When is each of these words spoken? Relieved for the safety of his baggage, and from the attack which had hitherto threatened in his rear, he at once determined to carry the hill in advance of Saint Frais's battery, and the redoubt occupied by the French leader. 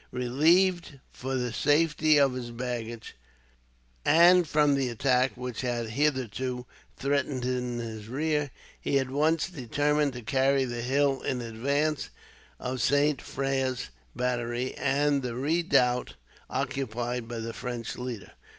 Relieved 0.11 0.99
for 1.11 1.35
the 1.35 1.53
safety 1.53 2.17
of 2.19 2.33
his 2.33 2.49
baggage, 2.49 3.13
and 4.03 4.47
from 4.47 4.73
the 4.73 4.89
attack 4.89 5.33
which 5.37 5.61
had 5.61 5.91
hitherto 5.91 6.65
threatened 6.97 7.45
in 7.45 7.77
his 7.77 8.07
rear, 8.07 8.49
he 8.79 8.97
at 8.97 9.11
once 9.11 9.47
determined 9.47 10.13
to 10.13 10.23
carry 10.23 10.65
the 10.65 10.81
hill 10.81 11.21
in 11.21 11.39
advance 11.39 12.09
of 12.59 12.81
Saint 12.81 13.21
Frais's 13.21 13.89
battery, 14.15 14.73
and 14.73 15.21
the 15.21 15.35
redoubt 15.35 16.15
occupied 16.49 17.27
by 17.27 17.37
the 17.37 17.53
French 17.53 17.95
leader. 17.95 18.31